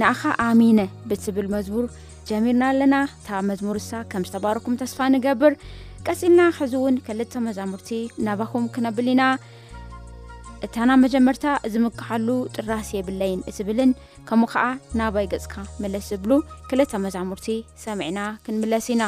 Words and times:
ንኣኻ 0.00 0.22
ኣሚነ 0.46 0.80
ብትብል 1.10 1.48
መዝሙር 1.54 1.86
ጀሚርና 2.30 2.64
ኣለና 2.74 2.94
እታ 3.16 3.28
መዝሙር 3.50 3.78
እሳ 3.82 3.90
ከም 4.12 4.22
ዝተባረኩም 4.28 4.78
ተስፋ 4.82 4.98
ንገብር 5.14 5.54
ቀፂልና 6.08 6.40
ክሕዚ 6.56 6.74
እውን 6.80 6.96
ክልተ 7.08 7.34
መዛሙርቲ 7.48 7.90
ናባኩም 8.28 8.64
ክነብል 8.76 9.06
ኢና 9.14 9.22
እታና 10.64 10.90
መጀመርታ 11.04 11.46
ዝምካሓሉ 11.72 12.28
ጥራስ 12.56 12.88
የብለይን 12.96 13.40
እትብልን 13.50 13.90
ከምኡ 14.28 14.50
ከዓ 14.54 14.64
ናባይ 15.00 15.28
ገጽካ 15.32 15.54
መለስ 15.84 16.06
ዝብሉ 16.12 16.32
ክለተ 16.70 17.02
መዛሙርቲ 17.06 17.48
ሰሚዕና 17.86 18.20
ክንምለስ 18.46 18.88
ኢና 18.94 19.02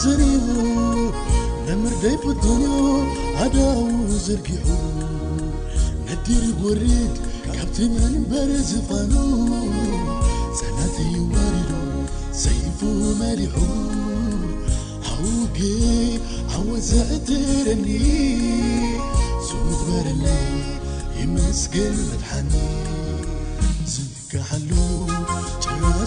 ዘ 0.00 0.10
ምርዳይpdሉ 1.80 2.52
ኣdው 3.44 3.80
ዘርጊح 4.26 4.64
ነዲርrድ 6.06 7.16
ካብቲመን 7.54 8.14
በርዝفኑ 8.30 9.12
ጸናተይወr 10.58 11.56
zይف 12.42 12.78
መሊح 13.20 13.54
ኣውጌ 15.12 15.58
عوዘعትረኒ 16.54 17.86
zድበረይ 19.46 20.24
ይመsገ 21.18 21.74
መድحኒ 22.08 22.52
ዝكሉ 23.94 24.70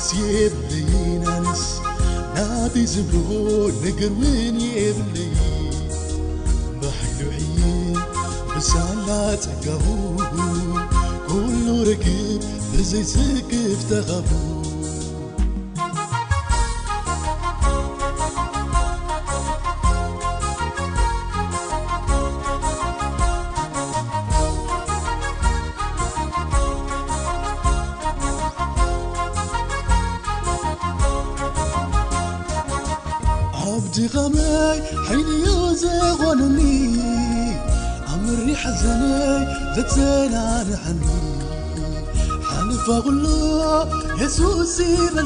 s 0.07 0.09
ብ 0.67 0.94
ናቢ 2.35 2.73
ዝግ 2.91 3.11
ንግምን 3.83 4.57
ብሊ 4.99 5.17
ብሓلሕይ 6.81 7.49
ብሳላ 8.53 9.07
ጸገቡ 9.43 9.85
ኩሉ 11.27 11.65
ርك 11.89 12.05
ብዘይ 12.73 13.05
سግፍ 13.13 13.79
ተኸቡ 13.89 14.29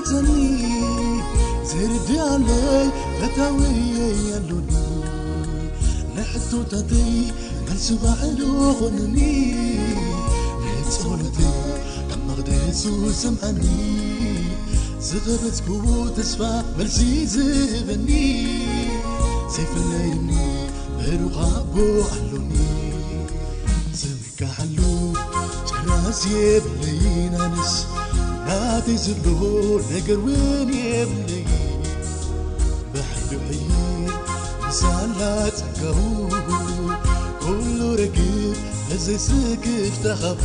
ዘኒ 0.07 0.29
ዘይርድ 1.69 2.09
ኣለይ 2.31 2.85
ፈታወየያኣሎኒ 3.19 4.73
ንሕቱ 6.15 6.51
ታተይ 6.71 7.13
መልሱባዕሉ 7.67 8.39
ኽምኒ 8.79 9.17
ንሕፀወለት 10.63 11.37
ኣብ 12.11 12.19
መቕደየሱ 12.27 12.83
ሰምዐኒ 13.21 13.63
ዝኽብዝኩቡ 15.07 15.85
ተስፋ 16.17 16.39
መልሲ 16.77 16.99
ዝእበኒ 17.33 18.09
ዘይፈለይኒ 19.55 20.29
ብሩኻ 21.03 21.37
ኣቦ 21.59 21.75
ኣሎኒ 22.15 22.53
ዘንካሐሉ 24.01 24.77
ጫናዝየብመይ 25.69 27.01
ናንስ 27.35 27.73
لتزل 28.49 29.15
نገር 29.93 30.19
ون 30.25 30.69
يبنይ 30.73 31.45
بحلحي 32.91 33.59
س 34.79 34.81
ل 35.17 35.21
ገ 36.47 36.49
كل 37.45 37.79
رግ 38.01 38.17
هز 38.89 39.05
زكفتخف 39.29 40.41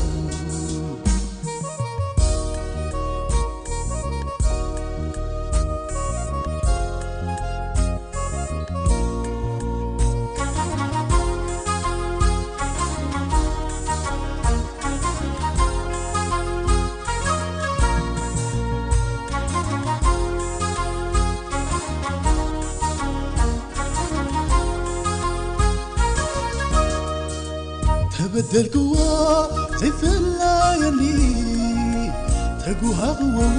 ጉሃኹዎውን 32.81 33.57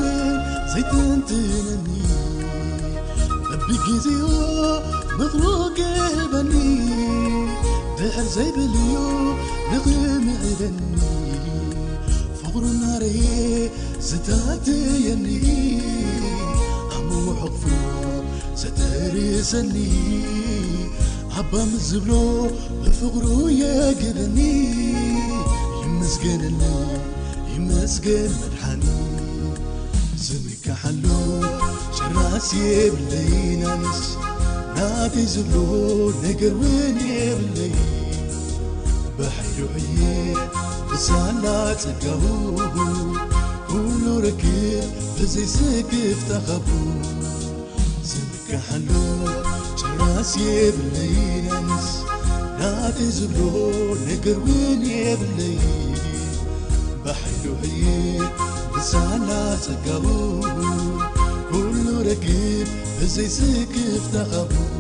ዘይትንትነኒ 0.71 1.87
ቢ 3.67 3.75
ጊዜኡ 3.85 4.25
ምኽሩ 5.19 5.43
ግበኒ 5.77 6.51
ብዕር 7.99 8.25
ዘይብልዩ 8.35 8.93
ንኽምዕደኒ 9.71 10.79
ፍقሩናረየ 12.39 13.21
ዝታትየኒ 14.07 15.25
ኣመዎحፍ 16.97 17.61
ዘተሪሰኒ 18.63 19.75
ኣባ 21.39 21.51
ምዝብሎ 21.71 22.11
ብፍቕሩ 22.83 23.25
የገበኒ 23.61 24.37
ይመስገንና 25.81 26.63
ይመስገን 27.55 28.31
ድኒ 28.85 28.93
የብ 30.67 32.97
ና 33.61 33.73
ዘሎ 35.33 35.53
ነገር 36.23 36.53
ውን 36.61 36.97
የብለ 37.09 37.57
ل 39.17 39.19
ይ 39.89 39.91
ብሳላ 40.89 41.45
ፅጋው 41.83 42.83
ሉ 44.01 44.03
ረك 44.25 44.43
እዘይ 45.23 45.47
ስكብ 45.55 46.19
ተኸቡ 46.29 46.67
كሉ 48.49 48.89
ራ 49.99 50.01
የብለ 50.47 50.95
ና 52.59 52.61
ዘሎ 53.19 53.37
ነገር 54.09 54.37
ን 54.45 54.47
የብለይ 54.99 55.59
سلasك 58.81 60.01
كل 61.51 62.11
ركيب 62.11 62.67
بزيسكiف 63.01 64.13
tقبو 64.13 64.74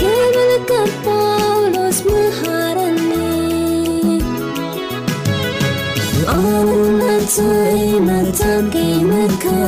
कमलका 0.00 0.82
पाौlस 1.06 1.98
मeहारने 2.08 3.30
आरंलाच 6.36 7.36
मचाकै 8.08 8.88
मका 9.10 9.60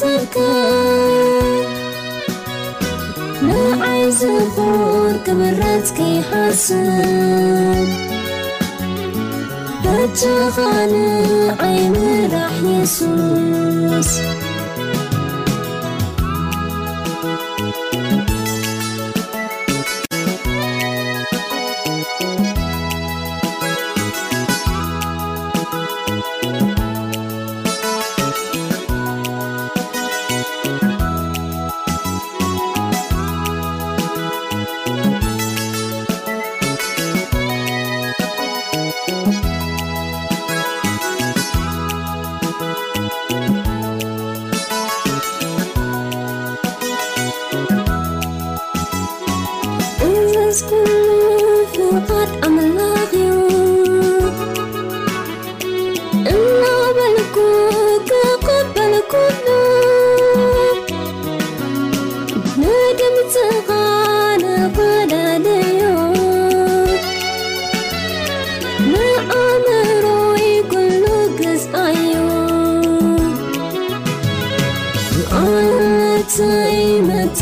ك 0.00 0.06
لعيزكور 3.42 5.12
كبرتكي 5.26 6.22
حسب 6.22 7.88
دشخان 9.84 10.92
عي 11.60 11.90
مرح 11.90 12.52
يسوس 12.64 14.20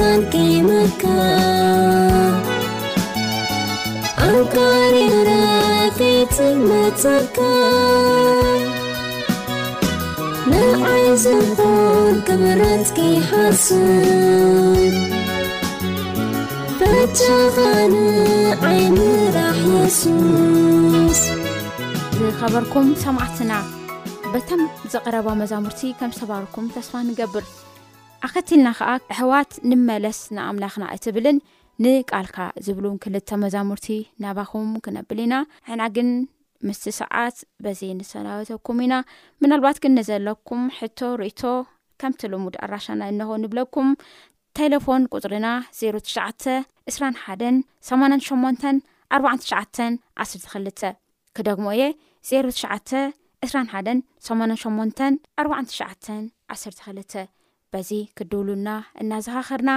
መካ 0.00 1.04
ኣካሪረ 4.32 5.30
ከይትመፀካ 5.98 7.38
ንዓይ 10.50 11.04
ዘር 11.24 11.50
ክብረት 12.28 12.86
ከይሓስብ 12.98 14.94
በቻ 16.80 17.20
ኸነ 17.56 17.94
ዓይ 18.70 18.82
ምራሕ 18.96 19.60
የሱስ 19.76 21.22
ብኸበርኩም 22.20 22.90
ሰማዕትና 23.04 23.52
በተም 24.32 24.62
ዝቐረባ 24.92 25.28
መዛሙርቲ 25.42 25.80
ከም 25.98 26.10
ዝተባርኩም 26.18 26.66
ተስፋ 26.76 26.94
ንገብር 27.08 27.44
ከትልና 28.34 28.68
ከዓ 28.78 28.90
ኣሕዋት 29.14 29.52
ንመለስ 29.70 30.18
ንኣምላኽና 30.36 30.84
እትብልን 30.94 31.36
ንቃልካ 31.84 32.36
ዝብሉን 32.66 32.96
ክልተ 33.02 33.28
መዛሙርቲ 33.42 33.86
ናባኹም 34.22 34.68
ክነብል 34.84 35.18
ኢና 35.24 35.34
ሕና 35.68 35.82
ግን 35.96 36.08
ምስቲ 36.68 36.84
ሰዓት 37.00 37.36
በዚ 37.64 37.80
ንተናወተኩም 37.98 38.78
ኢና 38.86 38.94
ምናልባት 39.42 39.76
ግን 39.84 39.92
ንዘለኩም 39.98 40.62
ሕቶ 40.78 40.98
ርእቶ 41.20 41.42
ከምቲ 42.02 42.22
ልሙድ 42.32 42.56
ኣራሻና 42.64 43.00
እንኽው 43.12 43.38
ንብለኩም 43.44 43.88
ቴሌፎን 44.58 45.02
ቁጥርና 45.12 45.46
0ትሽ 45.80 46.16
2 46.48 47.24
ሓ 47.24 47.38
8 47.90 48.20
8ን 48.28 48.76
4 49.22 49.42
ትሸዓ 49.42 49.62
ዓስር 50.22 50.42
ክልተ 50.54 50.82
ክደግሞ 51.38 51.66
የ 51.80 51.86
ዜ 52.30 52.42
ትሽዓ 52.56 52.72
2ራ 53.48 53.56
ሓ 53.72 53.82
8 54.30 54.62
8 54.66 55.02
ኣትሸዓ 55.62 55.90
ዓስር 56.54 56.74
ክልተ 56.84 57.12
በዚ 57.72 57.90
ክድውሉና 58.18 58.68
እናዝኻኽርና 59.02 59.70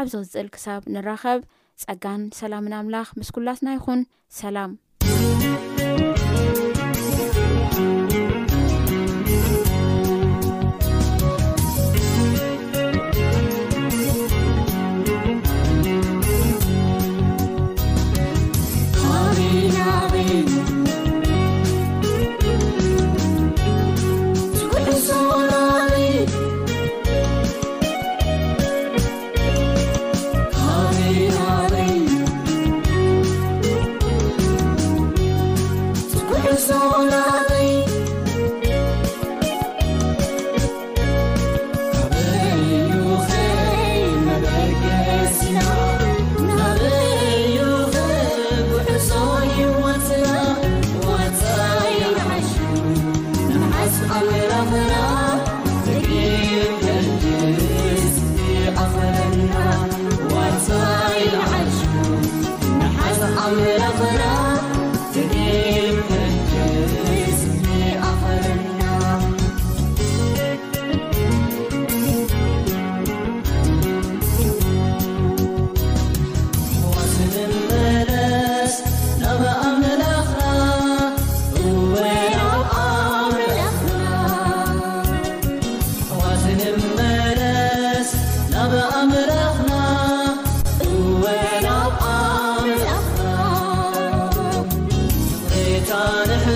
ኣብ 0.00 0.06
ዝክፅል 0.12 0.48
ክሳብ 0.54 0.82
ንራኸብ 0.94 1.40
ፀጋን 1.82 2.22
ሰላምን 2.40 2.76
ኣምላኽ 2.82 3.08
ምስኩላስና 3.20 3.68
ይኹን 3.76 4.02
ሰላም 4.40 4.72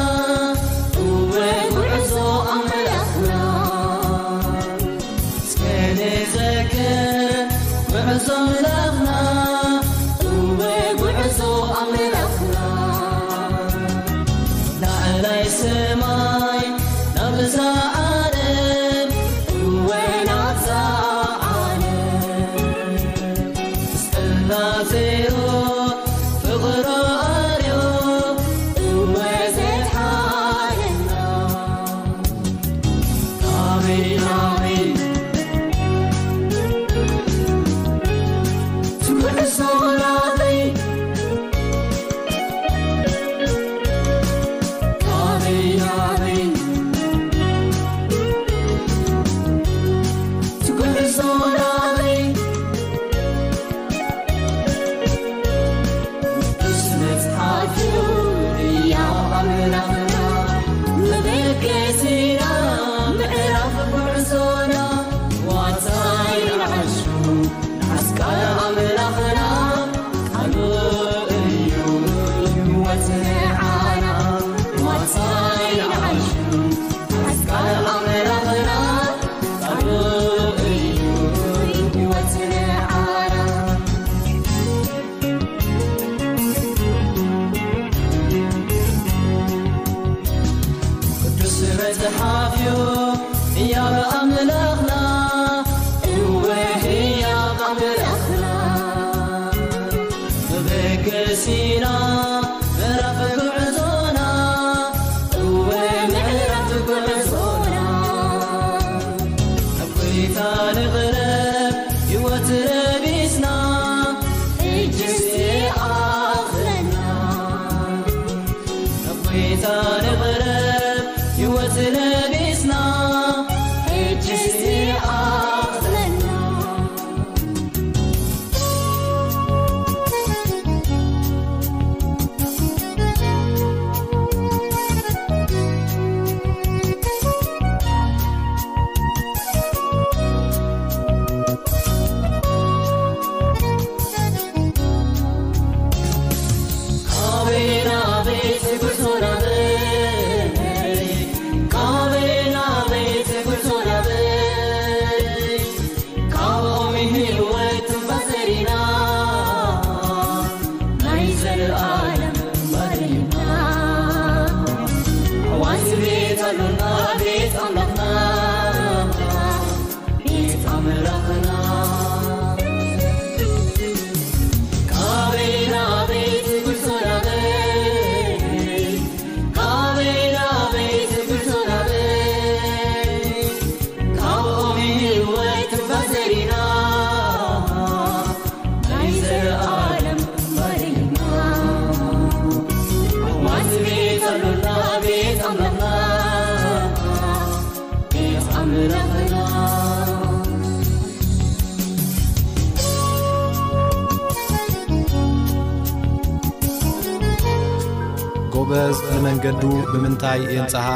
መንገዱ 209.26 209.62
ብምንታይ 209.92 210.40
የንጸሓ 210.56 210.86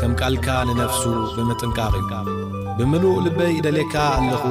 ከም 0.00 0.12
ቃልካ 0.20 0.46
ንነፍሱ 0.68 1.02
ብምጥንቃቕ 1.36 1.92
እ 2.00 2.34
ብምሉእ 2.78 3.14
ልበይ 3.26 3.52
እደልየካ 3.60 3.94
ኣለኹ 4.18 4.42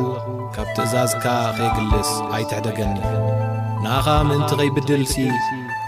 ካብ 0.55 0.67
ትእዛዝካ 0.75 1.25
ኸየግልስ 1.57 2.11
ኣይትኅደገኒ 2.35 2.95
ንኣኻ 3.83 4.07
ምእንቲ 4.29 4.49
ኸይብድልሲ 4.61 5.15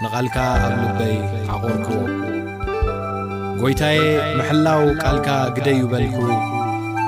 ንቓልካ 0.02 0.36
ኣብ 0.66 0.74
ልበይ 0.84 1.14
ኣቖርኩዎ 1.54 2.00
ጐይታየ 3.62 4.02
ምሕላው 4.38 4.82
ቃልካ 5.04 5.28
ግደይ 5.56 5.80
በልኩ 5.94 6.16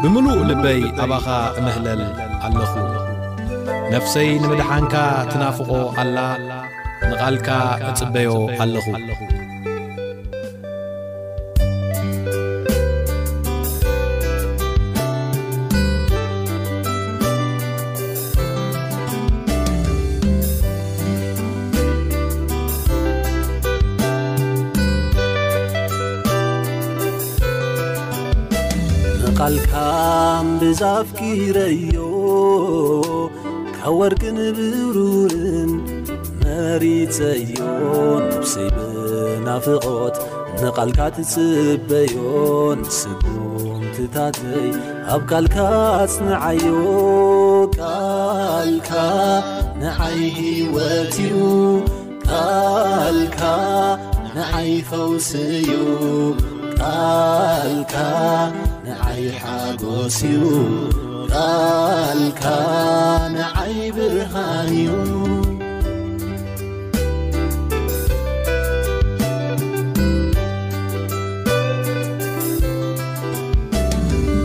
ብምሉእ 0.03 0.43
ልበይ 0.51 0.81
ኣባኻ 1.05 1.27
እምህለል 1.61 2.03
ኣለኹ 2.49 2.73
ነፍሰይ 3.95 4.31
ንምድኃንካ 4.43 4.95
ትናፍቖ 5.31 5.71
ኣላ 6.03 6.17
ንቓልካ 7.11 7.49
እጽበዮ 7.91 8.31
ኣለኹ 8.63 8.87
ዛፍቂረዮ 30.79 31.95
ካብ 33.77 33.95
ወርቂ 34.01 34.23
ንብብሩውን 34.37 35.73
መሪፀዮ 36.43 37.45
ንብሰይብናፍቆት 38.29 40.17
ንቓልካ 40.63 41.01
ትፅበዮን 41.17 42.81
ስጉምቲታተይ 43.01 44.69
ኣብ 45.15 45.23
ካልካ 45.31 45.57
ፅ 46.15 46.17
ንዓዮ 46.29 46.67
ቃልካ 47.79 48.91
ንዓይ 49.83 50.21
ሂወት 50.41 51.15
እዩ 51.29 51.37
ቃልካ 52.29 53.41
ንዓይ 54.37 54.73
ፈውስ 54.91 55.31
እዩ 55.45 55.73
ቃልካ 56.81 57.95
ሓጎዩ 59.41 60.39
ቃልካ 61.33 62.43
ንዓይብሃንዩ 63.35 64.87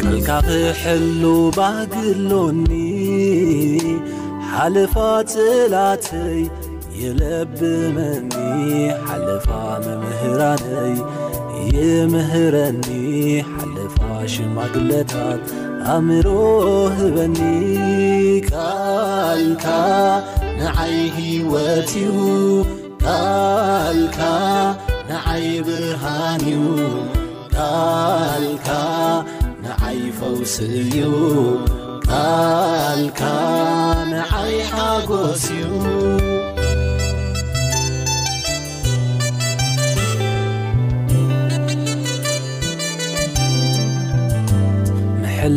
ካልካ 0.01 0.35
ክሕሉ 0.47 1.21
ባግሎኒ 1.57 2.69
ሓልፋ 4.53 4.93
ጽላተይ 5.33 6.39
የለብመኒ 7.01 8.29
ሓልፋ 9.07 9.47
መምህራነይ 9.85 10.93
ይምህረኒ 11.77 12.85
ሽማግለታት 14.33 15.41
ኣምሮ 15.95 16.27
ህበኒ 16.97 17.39
ካልካ 18.49 19.65
ንዓይ 20.59 20.97
ሂወት 21.17 21.91
እዩ 22.03 22.19
ካልካ 23.03 24.19
ንዓይ 25.09 25.47
ብርሃን 25.67 26.41
ዩ 26.53 26.55
ካልካ 27.55 28.69
ንዓይ 29.65 30.01
ፈውስእ 30.19 30.73
እዩ 30.83 30.99
ካልካ 32.09 33.21
ንዓይ 34.13 34.55
ሓጎስ 34.71 35.45
እዩ 35.59 36.25